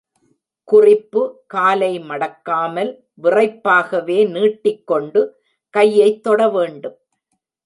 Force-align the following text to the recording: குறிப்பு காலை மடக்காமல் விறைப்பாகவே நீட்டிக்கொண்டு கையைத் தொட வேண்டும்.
குறிப்பு 0.67 1.21
காலை 1.47 1.99
மடக்காமல் 1.99 2.91
விறைப்பாகவே 3.23 4.27
நீட்டிக்கொண்டு 4.29 5.23
கையைத் 5.73 6.23
தொட 6.23 6.49
வேண்டும். 6.49 6.97